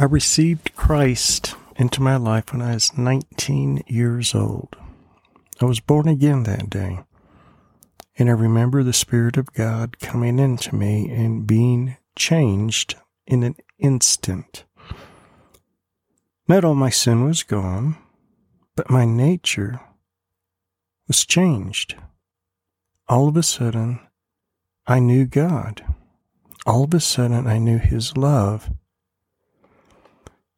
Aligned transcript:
I 0.00 0.04
received 0.04 0.74
Christ 0.76 1.54
into 1.76 2.00
my 2.00 2.16
life 2.16 2.54
when 2.54 2.62
I 2.62 2.72
was 2.72 2.96
19 2.96 3.82
years 3.86 4.34
old. 4.34 4.74
I 5.60 5.66
was 5.66 5.78
born 5.80 6.08
again 6.08 6.44
that 6.44 6.70
day. 6.70 7.00
And 8.16 8.30
I 8.30 8.32
remember 8.32 8.82
the 8.82 8.94
Spirit 8.94 9.36
of 9.36 9.52
God 9.52 9.98
coming 9.98 10.38
into 10.38 10.74
me 10.74 11.10
and 11.10 11.46
being 11.46 11.98
changed 12.16 12.94
in 13.26 13.42
an 13.42 13.56
instant. 13.78 14.64
Not 16.48 16.64
all 16.64 16.74
my 16.74 16.88
sin 16.88 17.26
was 17.26 17.42
gone, 17.42 17.98
but 18.76 18.88
my 18.88 19.04
nature 19.04 19.82
was 21.08 21.26
changed. 21.26 21.94
All 23.06 23.28
of 23.28 23.36
a 23.36 23.42
sudden, 23.42 24.00
I 24.86 24.98
knew 24.98 25.26
God. 25.26 25.84
All 26.64 26.84
of 26.84 26.94
a 26.94 27.00
sudden, 27.00 27.46
I 27.46 27.58
knew 27.58 27.76
His 27.76 28.16
love 28.16 28.70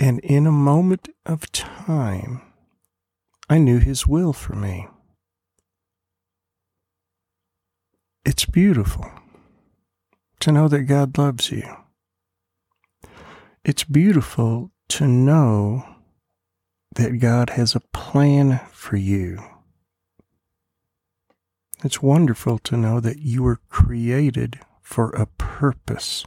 and 0.00 0.18
in 0.20 0.46
a 0.46 0.52
moment 0.52 1.10
of 1.26 1.52
time, 1.52 2.40
I 3.50 3.58
knew 3.58 3.78
His 3.78 4.06
will 4.06 4.32
for 4.32 4.54
me. 4.54 4.88
It's 8.24 8.46
beautiful 8.46 9.10
to 10.40 10.52
know 10.52 10.68
that 10.68 10.84
God 10.84 11.18
loves 11.18 11.50
you. 11.50 11.64
It's 13.62 13.84
beautiful 13.84 14.70
to 14.88 15.06
know 15.06 15.84
that 16.94 17.18
God 17.18 17.50
has 17.50 17.74
a 17.74 17.80
plan 17.80 18.60
for 18.72 18.96
you. 18.96 19.42
It's 21.84 22.00
wonderful 22.00 22.58
to 22.60 22.76
know 22.76 23.00
that 23.00 23.18
you 23.18 23.42
were 23.42 23.60
created 23.68 24.60
for 24.80 25.10
a 25.10 25.26
purpose 25.26 26.24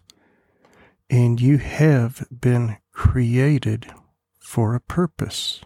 and 1.09 1.41
you 1.41 1.57
have 1.57 2.27
been 2.31 2.77
created 2.93 3.91
for 4.39 4.75
a 4.75 4.79
purpose. 4.79 5.61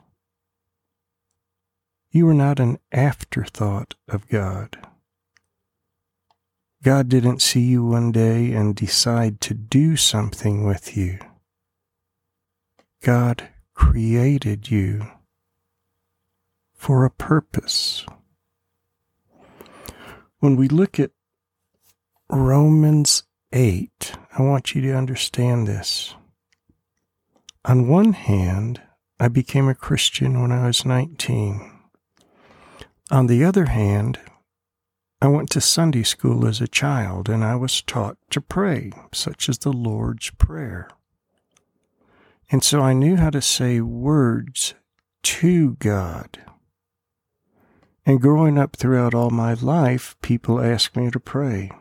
You 2.09 2.27
are 2.29 2.33
not 2.33 2.59
an 2.59 2.79
afterthought 2.91 3.95
of 4.07 4.27
God. 4.27 4.77
God 6.83 7.09
didn't 7.09 7.41
see 7.41 7.61
you 7.61 7.83
one 7.83 8.11
day 8.11 8.53
and 8.53 8.75
decide 8.75 9.41
to 9.41 9.53
do 9.53 9.97
something 9.97 10.65
with 10.65 10.95
you. 10.95 11.19
God 13.03 13.49
created 13.73 14.71
you 14.71 15.05
for 16.73 17.03
a 17.03 17.11
purpose. 17.11 18.05
When 20.39 20.55
we 20.55 20.67
look 20.67 20.99
at 20.99 21.11
Romans 22.29 23.23
8, 23.51 24.13
I 24.37 24.41
want 24.41 24.75
you 24.75 24.81
to 24.83 24.93
understand 24.93 25.67
this. 25.67 26.15
On 27.67 27.89
one 27.89 28.13
hand, 28.13 28.81
I 29.19 29.27
became 29.27 29.67
a 29.67 29.75
Christian 29.75 30.41
when 30.41 30.53
I 30.53 30.67
was 30.67 30.85
19. 30.85 31.69
On 33.11 33.27
the 33.27 33.43
other 33.43 33.65
hand, 33.65 34.19
I 35.21 35.27
went 35.27 35.49
to 35.49 35.59
Sunday 35.59 36.03
school 36.03 36.47
as 36.47 36.61
a 36.61 36.67
child 36.69 37.27
and 37.27 37.43
I 37.43 37.55
was 37.55 37.81
taught 37.81 38.17
to 38.29 38.39
pray, 38.39 38.93
such 39.13 39.49
as 39.49 39.57
the 39.57 39.73
Lord's 39.73 40.29
Prayer. 40.37 40.89
And 42.49 42.63
so 42.63 42.79
I 42.79 42.93
knew 42.93 43.17
how 43.17 43.31
to 43.31 43.41
say 43.41 43.81
words 43.81 44.73
to 45.23 45.75
God. 45.79 46.39
And 48.05 48.21
growing 48.21 48.57
up 48.57 48.77
throughout 48.77 49.13
all 49.13 49.29
my 49.29 49.55
life, 49.55 50.15
people 50.21 50.61
asked 50.61 50.95
me 50.95 51.11
to 51.11 51.19
pray. 51.19 51.71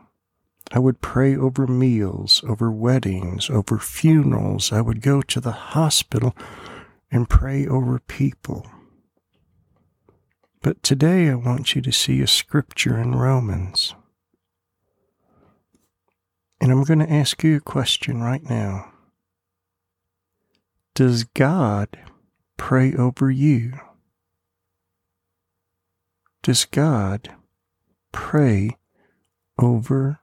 I 0.71 0.79
would 0.79 1.01
pray 1.01 1.35
over 1.35 1.65
meals, 1.65 2.43
over 2.47 2.69
weddings, 2.69 3.49
over 3.49 3.77
funerals. 3.77 4.71
I 4.71 4.81
would 4.81 5.01
go 5.01 5.21
to 5.21 5.39
the 5.39 5.51
hospital 5.51 6.35
and 7.09 7.29
pray 7.29 7.65
over 7.65 7.99
people. 7.99 8.67
But 10.61 10.83
today 10.83 11.29
I 11.29 11.35
want 11.35 11.75
you 11.75 11.81
to 11.81 11.91
see 11.91 12.21
a 12.21 12.27
scripture 12.27 12.97
in 12.97 13.15
Romans. 13.15 13.95
And 16.59 16.71
I'm 16.71 16.83
going 16.83 16.99
to 16.99 17.11
ask 17.11 17.43
you 17.43 17.55
a 17.55 17.61
question 17.61 18.21
right 18.21 18.43
now. 18.43 18.91
Does 20.95 21.23
God 21.23 21.97
pray 22.57 22.93
over 22.93 23.31
you? 23.31 23.73
Does 26.41 26.65
God 26.65 27.35
pray 28.11 28.77
over 29.59 30.19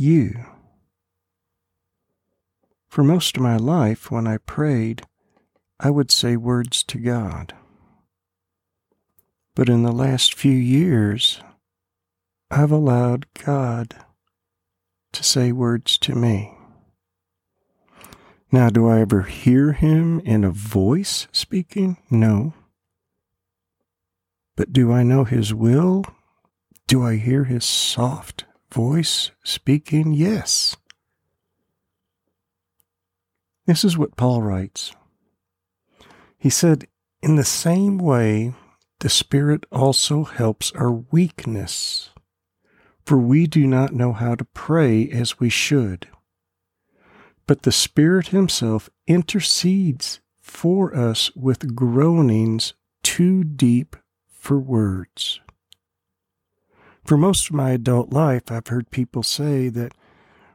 you. 0.00 0.34
For 2.88 3.04
most 3.04 3.36
of 3.36 3.42
my 3.42 3.56
life, 3.56 4.10
when 4.10 4.26
I 4.26 4.38
prayed, 4.38 5.02
I 5.78 5.90
would 5.90 6.10
say 6.10 6.36
words 6.36 6.82
to 6.84 6.98
God. 6.98 7.54
But 9.54 9.68
in 9.68 9.82
the 9.82 9.92
last 9.92 10.34
few 10.34 10.52
years, 10.52 11.42
I've 12.50 12.72
allowed 12.72 13.26
God 13.34 13.94
to 15.12 15.22
say 15.22 15.52
words 15.52 15.98
to 15.98 16.14
me. 16.14 16.54
Now, 18.50 18.70
do 18.70 18.88
I 18.88 19.00
ever 19.00 19.22
hear 19.22 19.72
him 19.72 20.20
in 20.20 20.44
a 20.44 20.50
voice 20.50 21.28
speaking? 21.30 21.98
No. 22.10 22.54
But 24.56 24.72
do 24.72 24.90
I 24.90 25.02
know 25.02 25.24
his 25.24 25.52
will? 25.52 26.04
Do 26.86 27.04
I 27.04 27.16
hear 27.16 27.44
his 27.44 27.64
soft 27.64 28.44
voice 28.72 29.30
speaking? 29.44 30.12
Yes. 30.12 30.76
This 33.66 33.84
is 33.84 33.96
what 33.96 34.16
Paul 34.16 34.42
writes. 34.42 34.92
He 36.38 36.50
said, 36.50 36.86
In 37.22 37.36
the 37.36 37.44
same 37.44 37.98
way, 37.98 38.54
the 39.00 39.08
Spirit 39.08 39.64
also 39.70 40.24
helps 40.24 40.72
our 40.72 40.90
weakness, 40.92 42.10
for 43.04 43.16
we 43.16 43.46
do 43.46 43.66
not 43.66 43.94
know 43.94 44.12
how 44.12 44.34
to 44.34 44.44
pray 44.44 45.08
as 45.10 45.38
we 45.38 45.48
should. 45.48 46.08
But 47.46 47.62
the 47.62 47.72
Spirit 47.72 48.28
Himself 48.28 48.90
intercedes 49.06 50.20
for 50.40 50.94
us 50.96 51.34
with 51.34 51.74
groanings 51.74 52.74
too 53.02 53.44
deep 53.44 53.96
for 54.28 54.58
words. 54.58 55.40
For 57.04 57.16
most 57.16 57.48
of 57.48 57.56
my 57.56 57.70
adult 57.70 58.12
life, 58.12 58.50
I've 58.50 58.68
heard 58.68 58.90
people 58.90 59.22
say 59.22 59.68
that 59.68 59.92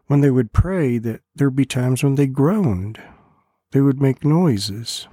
when 0.08 0.22
they 0.22 0.32
would 0.32 0.54
pray, 0.54 0.98
that 1.00 1.22
there'd 1.36 1.56
be 1.56 1.66
times 1.66 2.04
when 2.04 2.16
they 2.16 2.28
groaned, 2.28 3.02
they 3.72 3.82
would 3.82 4.02
make 4.02 4.24
noises. 4.24 5.08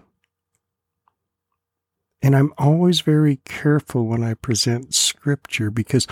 And 2.21 2.37
I'm 2.37 2.53
always 2.57 3.01
very 3.01 3.37
careful 3.45 4.07
when 4.07 4.23
I 4.23 4.35
present 4.35 4.95
scripture 4.95 5.71
because 5.71 6.07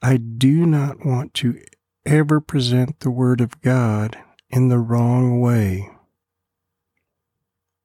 I 0.00 0.16
do 0.16 0.64
not 0.64 1.04
want 1.04 1.34
to 1.34 1.60
ever 2.06 2.40
present 2.40 3.00
the 3.00 3.10
Word 3.10 3.40
of 3.40 3.60
God 3.60 4.16
in 4.50 4.68
the 4.68 4.78
wrong 4.78 5.40
way. 5.40 5.90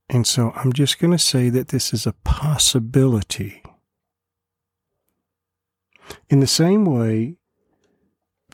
And 0.09 0.27
so 0.27 0.51
I'm 0.55 0.71
just 0.71 0.99
going 0.99 1.11
to 1.11 1.17
say 1.17 1.49
that 1.49 1.69
this 1.69 1.91
is 1.93 2.05
a 2.05 2.13
possibility. 2.23 3.62
In 6.29 6.39
the 6.39 6.47
same 6.47 6.85
way, 6.85 7.37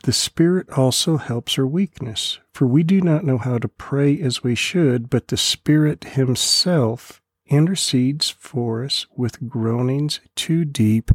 the 0.02 0.12
Spirit 0.12 0.70
also 0.70 1.18
helps 1.18 1.58
our 1.58 1.66
weakness, 1.66 2.40
for 2.54 2.66
we 2.66 2.82
do 2.82 3.00
not 3.00 3.24
know 3.24 3.38
how 3.38 3.58
to 3.58 3.68
pray 3.68 4.18
as 4.20 4.42
we 4.42 4.54
should, 4.54 5.10
but 5.10 5.28
the 5.28 5.36
Spirit 5.36 6.04
Himself 6.04 7.20
intercedes 7.46 8.30
for 8.30 8.84
us 8.84 9.06
with 9.14 9.48
groanings 9.48 10.20
too 10.36 10.64
deep 10.64 11.10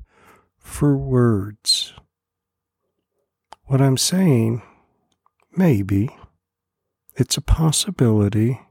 for 0.60 0.98
words. 0.98 1.94
What 3.64 3.82
I'm 3.82 3.98
saying, 3.98 4.62
maybe, 5.56 6.16
it's 7.16 7.38
a 7.38 7.42
possibility 7.42 8.62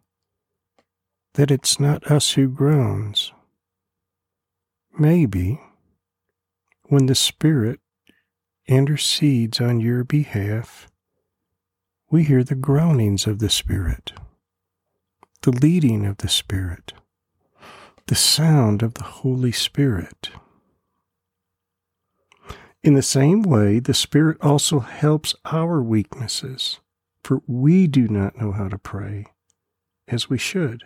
that 1.32 1.50
it's 1.50 1.80
not 1.80 2.08
us 2.08 2.32
who 2.32 2.48
groans. 2.48 3.32
Maybe 4.96 5.60
when 6.86 7.06
the 7.06 7.14
Spirit 7.14 7.80
intercedes 8.66 9.60
on 9.60 9.80
your 9.80 10.04
behalf, 10.04 10.88
we 12.10 12.24
hear 12.24 12.44
the 12.44 12.54
groanings 12.54 13.26
of 13.26 13.38
the 13.38 13.50
Spirit, 13.50 14.12
the 15.42 15.50
leading 15.50 16.04
of 16.06 16.18
the 16.18 16.28
Spirit, 16.28 16.92
the 18.06 18.14
sound 18.14 18.82
of 18.82 18.94
the 18.94 19.04
Holy 19.04 19.52
Spirit. 19.52 20.30
In 22.82 22.94
the 22.94 23.02
same 23.02 23.42
way, 23.42 23.78
the 23.78 23.94
Spirit 23.94 24.36
also 24.42 24.80
helps 24.80 25.34
our 25.46 25.82
weaknesses, 25.82 26.80
for 27.22 27.40
we 27.46 27.86
do 27.86 28.08
not 28.08 28.38
know 28.38 28.52
how 28.52 28.68
to 28.68 28.76
pray 28.78 29.24
as 30.06 30.28
we 30.28 30.36
should. 30.36 30.84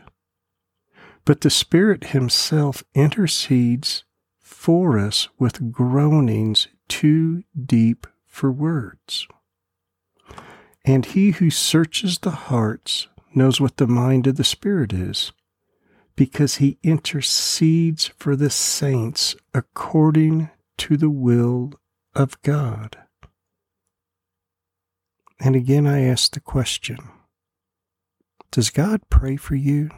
But 1.24 1.40
the 1.40 1.50
Spirit 1.50 2.04
Himself 2.04 2.84
intercedes 2.94 4.04
for 4.48 4.98
us 4.98 5.28
with 5.38 5.70
groanings 5.70 6.68
too 6.88 7.44
deep 7.54 8.06
for 8.26 8.50
words. 8.50 9.28
And 10.86 11.04
he 11.04 11.32
who 11.32 11.50
searches 11.50 12.18
the 12.18 12.30
hearts 12.30 13.08
knows 13.34 13.60
what 13.60 13.76
the 13.76 13.86
mind 13.86 14.26
of 14.26 14.36
the 14.36 14.44
Spirit 14.44 14.92
is 14.94 15.32
because 16.16 16.56
he 16.56 16.78
intercedes 16.82 18.06
for 18.16 18.34
the 18.34 18.50
saints 18.50 19.36
according 19.52 20.48
to 20.78 20.96
the 20.96 21.10
will 21.10 21.74
of 22.14 22.40
God. 22.42 22.96
And 25.38 25.54
again, 25.54 25.86
I 25.86 26.00
ask 26.00 26.32
the 26.32 26.40
question 26.40 26.96
Does 28.50 28.70
God 28.70 29.02
pray 29.10 29.36
for 29.36 29.56
you? 29.56 29.90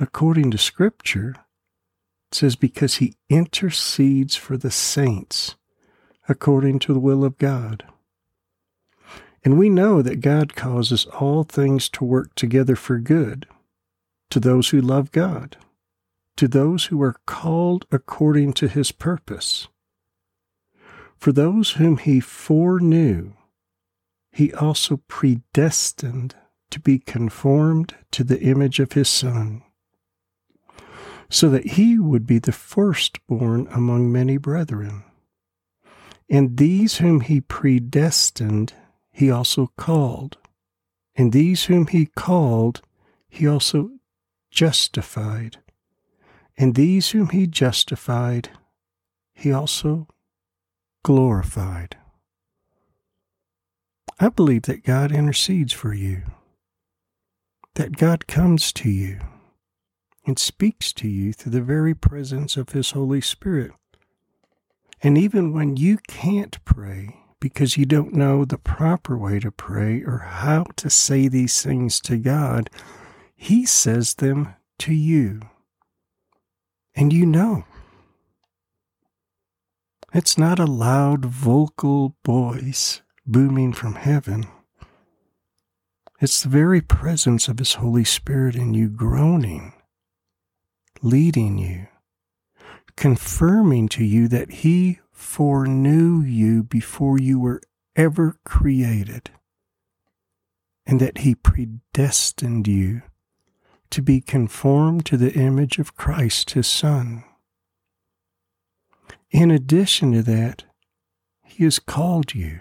According 0.00 0.52
to 0.52 0.58
Scripture, 0.58 1.34
it 2.30 2.34
says, 2.34 2.56
because 2.56 2.96
he 2.96 3.14
intercedes 3.28 4.36
for 4.36 4.56
the 4.56 4.70
saints 4.70 5.56
according 6.28 6.78
to 6.80 6.92
the 6.92 7.00
will 7.00 7.24
of 7.24 7.38
God. 7.38 7.84
And 9.44 9.58
we 9.58 9.70
know 9.70 10.02
that 10.02 10.20
God 10.20 10.54
causes 10.54 11.06
all 11.06 11.42
things 11.44 11.88
to 11.90 12.04
work 12.04 12.34
together 12.34 12.76
for 12.76 12.98
good 12.98 13.46
to 14.30 14.40
those 14.40 14.68
who 14.70 14.80
love 14.80 15.10
God, 15.10 15.56
to 16.36 16.46
those 16.46 16.86
who 16.86 17.00
are 17.02 17.16
called 17.24 17.86
according 17.90 18.52
to 18.54 18.68
his 18.68 18.92
purpose. 18.92 19.68
For 21.16 21.32
those 21.32 21.72
whom 21.72 21.96
he 21.96 22.20
foreknew, 22.20 23.32
he 24.30 24.52
also 24.52 24.98
predestined 25.08 26.36
to 26.70 26.78
be 26.78 26.98
conformed 26.98 27.94
to 28.10 28.22
the 28.22 28.40
image 28.40 28.78
of 28.78 28.92
his 28.92 29.08
Son, 29.08 29.62
so 31.30 31.50
that 31.50 31.66
he 31.66 31.98
would 31.98 32.26
be 32.26 32.38
the 32.38 32.52
firstborn 32.52 33.68
among 33.70 34.10
many 34.10 34.36
brethren. 34.36 35.04
And 36.30 36.56
these 36.56 36.98
whom 36.98 37.20
he 37.20 37.40
predestined, 37.40 38.74
he 39.10 39.30
also 39.30 39.72
called. 39.76 40.38
And 41.16 41.32
these 41.32 41.64
whom 41.64 41.86
he 41.86 42.06
called, 42.06 42.82
he 43.28 43.46
also 43.46 43.90
justified. 44.50 45.58
And 46.56 46.74
these 46.74 47.10
whom 47.10 47.28
he 47.28 47.46
justified, 47.46 48.50
he 49.34 49.52
also 49.52 50.08
glorified. 51.04 51.96
I 54.18 54.28
believe 54.28 54.62
that 54.62 54.84
God 54.84 55.12
intercedes 55.12 55.72
for 55.72 55.94
you, 55.94 56.22
that 57.74 57.96
God 57.96 58.26
comes 58.26 58.72
to 58.72 58.90
you 58.90 59.20
and 60.28 60.38
speaks 60.38 60.92
to 60.92 61.08
you 61.08 61.32
through 61.32 61.52
the 61.52 61.62
very 61.62 61.94
presence 61.94 62.58
of 62.58 62.68
His 62.68 62.90
Holy 62.90 63.22
Spirit. 63.22 63.72
And 65.02 65.16
even 65.16 65.54
when 65.54 65.76
you 65.76 65.98
can't 66.06 66.62
pray 66.66 67.16
because 67.40 67.78
you 67.78 67.86
don't 67.86 68.12
know 68.12 68.44
the 68.44 68.58
proper 68.58 69.16
way 69.16 69.40
to 69.40 69.50
pray 69.50 70.02
or 70.02 70.18
how 70.18 70.64
to 70.76 70.90
say 70.90 71.28
these 71.28 71.62
things 71.62 71.98
to 72.02 72.18
God, 72.18 72.68
he 73.34 73.64
says 73.64 74.16
them 74.16 74.54
to 74.80 74.92
you. 74.92 75.40
And 76.94 77.10
you 77.10 77.24
know. 77.24 77.64
It's 80.12 80.36
not 80.36 80.58
a 80.58 80.66
loud 80.66 81.24
vocal 81.24 82.16
voice 82.26 83.00
booming 83.24 83.72
from 83.72 83.94
heaven. 83.94 84.46
It's 86.20 86.42
the 86.42 86.50
very 86.50 86.82
presence 86.82 87.48
of 87.48 87.58
His 87.58 87.74
Holy 87.74 88.04
Spirit 88.04 88.56
in 88.56 88.74
you 88.74 88.88
groaning, 88.88 89.72
leading 91.02 91.58
you, 91.58 91.86
confirming 92.96 93.88
to 93.88 94.04
you 94.04 94.28
that 94.28 94.50
He 94.50 95.00
foreknew 95.12 96.22
you 96.22 96.62
before 96.62 97.18
you 97.18 97.38
were 97.38 97.60
ever 97.96 98.36
created, 98.44 99.30
and 100.86 101.00
that 101.00 101.18
He 101.18 101.34
predestined 101.34 102.66
you 102.66 103.02
to 103.90 104.02
be 104.02 104.20
conformed 104.20 105.06
to 105.06 105.16
the 105.16 105.32
image 105.32 105.78
of 105.78 105.96
Christ, 105.96 106.50
his 106.50 106.66
Son. 106.66 107.24
In 109.30 109.50
addition 109.50 110.12
to 110.12 110.22
that, 110.22 110.64
he 111.44 111.64
has 111.64 111.78
called 111.78 112.34
you. 112.34 112.60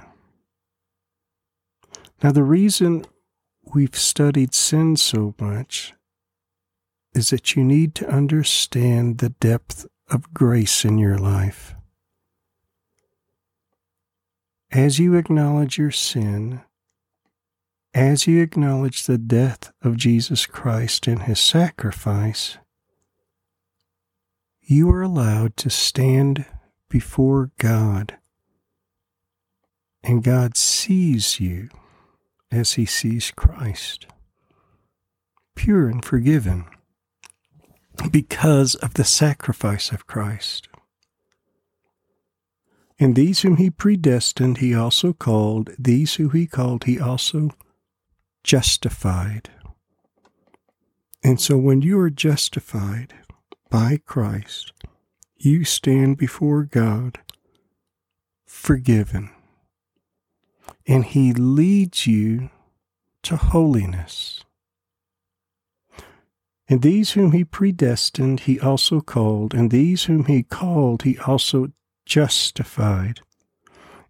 Now, 2.23 2.31
the 2.31 2.43
reason 2.43 3.05
we've 3.73 3.95
studied 3.95 4.53
sin 4.53 4.95
so 4.97 5.35
much 5.39 5.93
is 7.17 7.31
that 7.31 7.55
you 7.55 7.63
need 7.63 7.95
to 7.95 8.07
understand 8.07 9.17
the 9.17 9.29
depth 9.29 9.87
of 10.09 10.33
grace 10.33 10.85
in 10.85 10.97
your 10.97 11.17
life. 11.17 11.73
As 14.71 14.99
you 14.99 15.15
acknowledge 15.15 15.77
your 15.77 15.91
sin, 15.91 16.61
as 17.93 18.27
you 18.27 18.41
acknowledge 18.41 19.05
the 19.05 19.17
death 19.17 19.71
of 19.81 19.97
Jesus 19.97 20.45
Christ 20.45 21.07
and 21.07 21.23
his 21.23 21.39
sacrifice, 21.39 22.57
you 24.61 24.89
are 24.91 25.01
allowed 25.01 25.57
to 25.57 25.69
stand 25.69 26.45
before 26.89 27.51
God, 27.57 28.17
and 30.03 30.23
God 30.23 30.55
sees 30.55 31.39
you 31.39 31.69
as 32.51 32.73
he 32.73 32.85
sees 32.85 33.31
Christ, 33.31 34.05
pure 35.55 35.89
and 35.89 36.03
forgiven 36.05 36.65
because 38.07 38.75
of 38.75 38.95
the 38.95 39.03
sacrifice 39.03 39.91
of 39.91 40.07
Christ. 40.07 40.67
And 42.99 43.15
these 43.15 43.41
whom 43.41 43.57
he 43.57 43.69
predestined, 43.69 44.57
he 44.57 44.73
also 44.73 45.13
called. 45.13 45.69
These 45.77 46.15
who 46.15 46.29
he 46.29 46.47
called, 46.47 46.85
he 46.85 46.99
also 46.99 47.51
justified. 48.43 49.49
And 51.23 51.39
so 51.39 51.57
when 51.57 51.81
you 51.81 51.99
are 51.99 52.09
justified 52.09 53.13
by 53.69 53.99
Christ, 54.05 54.71
you 55.37 55.63
stand 55.65 56.17
before 56.17 56.63
God 56.63 57.19
forgiven. 58.45 59.29
And 60.87 61.05
He 61.05 61.33
leads 61.33 62.07
you 62.07 62.49
to 63.23 63.35
holiness. 63.35 64.43
And 66.69 66.81
these 66.81 67.11
whom 67.11 67.31
He 67.31 67.43
predestined, 67.43 68.41
He 68.41 68.59
also 68.59 68.99
called. 68.99 69.53
And 69.53 69.71
these 69.71 70.05
whom 70.05 70.25
He 70.25 70.43
called, 70.43 71.03
He 71.03 71.17
also 71.19 71.71
justified. 72.05 73.21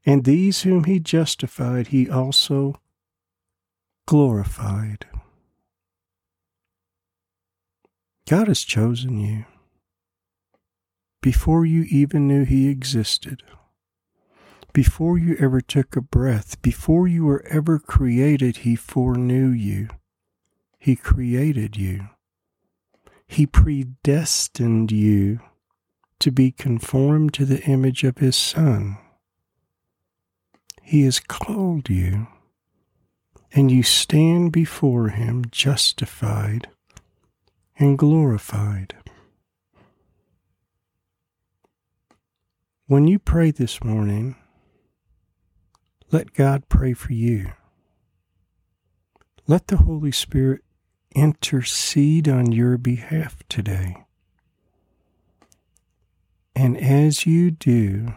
And 0.05 0.23
these 0.23 0.61
whom 0.61 0.85
He 0.85 0.99
justified, 0.99 1.87
He 1.87 2.09
also 2.09 2.79
glorified. 4.07 5.05
God 8.27 8.47
has 8.47 8.63
chosen 8.63 9.19
you 9.19 9.45
before 11.21 11.65
you 11.65 11.83
even 11.89 12.27
knew 12.27 12.43
He 12.43 12.69
existed, 12.69 13.43
before 14.73 15.17
you 15.17 15.35
ever 15.39 15.61
took 15.61 15.95
a 15.95 16.01
breath, 16.01 16.61
before 16.61 17.07
you 17.07 17.25
were 17.25 17.45
ever 17.47 17.79
created, 17.79 18.57
He 18.57 18.75
foreknew 18.75 19.49
you. 19.49 19.89
He 20.77 20.95
created 20.95 21.75
you. 21.75 22.09
He 23.27 23.45
predestined 23.45 24.91
you 24.91 25.41
to 26.19 26.31
be 26.31 26.51
conformed 26.51 27.33
to 27.35 27.45
the 27.45 27.61
image 27.63 28.03
of 28.03 28.17
His 28.17 28.35
Son. 28.35 28.97
He 30.81 31.03
has 31.03 31.19
called 31.19 31.89
you 31.89 32.27
and 33.51 33.71
you 33.71 33.83
stand 33.83 34.51
before 34.51 35.09
him 35.09 35.45
justified 35.51 36.67
and 37.77 37.97
glorified. 37.97 38.95
When 42.87 43.07
you 43.07 43.19
pray 43.19 43.51
this 43.51 43.83
morning, 43.83 44.35
let 46.11 46.33
God 46.33 46.69
pray 46.69 46.93
for 46.93 47.13
you. 47.13 47.51
Let 49.45 49.67
the 49.67 49.77
Holy 49.77 50.11
Spirit 50.11 50.61
intercede 51.15 52.27
on 52.27 52.51
your 52.51 52.77
behalf 52.77 53.37
today. 53.49 54.05
And 56.55 56.77
as 56.77 57.25
you 57.25 57.51
do, 57.51 58.13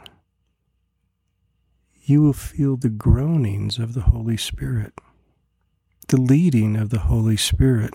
you 2.03 2.23
will 2.23 2.33
feel 2.33 2.77
the 2.77 2.89
groanings 2.89 3.79
of 3.79 3.95
the 3.95 4.03
Holy 4.03 4.37
Spirit 4.37 4.95
the 6.11 6.21
leading 6.21 6.75
of 6.77 6.91
the 6.91 6.99
Holy 6.99 7.37
Spirit. 7.37 7.95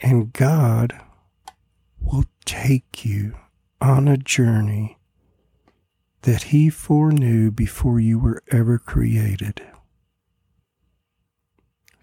And 0.00 0.32
God 0.32 1.00
will 2.00 2.24
take 2.44 3.04
you 3.04 3.36
on 3.80 4.08
a 4.08 4.16
journey 4.16 4.98
that 6.22 6.44
He 6.44 6.70
foreknew 6.70 7.52
before 7.52 8.00
you 8.00 8.18
were 8.18 8.42
ever 8.50 8.78
created. 8.78 9.62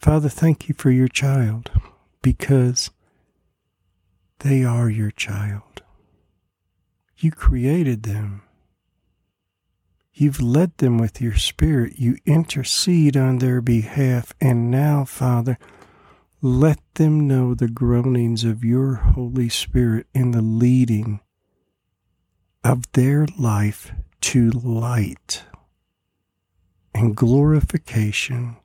Father, 0.01 0.29
thank 0.29 0.67
you 0.67 0.73
for 0.73 0.89
your 0.89 1.07
child 1.07 1.69
because 2.23 2.89
they 4.39 4.63
are 4.63 4.89
your 4.89 5.11
child. 5.11 5.83
You 7.17 7.31
created 7.31 8.01
them. 8.01 8.41
You've 10.11 10.41
led 10.41 10.75
them 10.79 10.97
with 10.97 11.21
your 11.21 11.35
Spirit. 11.35 11.99
You 11.99 12.17
intercede 12.25 13.15
on 13.15 13.37
their 13.37 13.61
behalf. 13.61 14.33
And 14.41 14.71
now, 14.71 15.05
Father, 15.05 15.59
let 16.41 16.79
them 16.95 17.27
know 17.27 17.53
the 17.53 17.67
groanings 17.69 18.43
of 18.43 18.65
your 18.65 18.95
Holy 18.95 19.49
Spirit 19.49 20.07
in 20.15 20.31
the 20.31 20.41
leading 20.41 21.19
of 22.63 22.91
their 22.93 23.27
life 23.37 23.91
to 24.21 24.49
light 24.49 25.43
and 26.91 27.15
glorification 27.15 28.57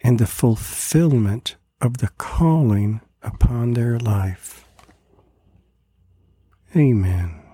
and 0.00 0.18
the 0.18 0.26
fulfillment 0.26 1.56
of 1.80 1.98
the 1.98 2.08
calling 2.18 3.00
upon 3.22 3.74
their 3.74 3.98
life. 3.98 4.64
Amen. 6.76 7.47